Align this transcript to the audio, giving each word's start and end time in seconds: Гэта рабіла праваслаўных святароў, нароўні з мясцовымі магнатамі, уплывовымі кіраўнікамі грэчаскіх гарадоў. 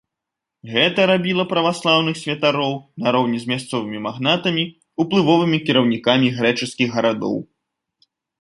Гэта 0.75 0.99
рабіла 1.11 1.43
праваслаўных 1.51 2.15
святароў, 2.21 2.73
нароўні 3.07 3.39
з 3.43 3.51
мясцовымі 3.51 3.99
магнатамі, 4.07 4.63
уплывовымі 5.05 5.57
кіраўнікамі 5.69 6.27
грэчаскіх 6.39 6.89
гарадоў. 6.99 7.37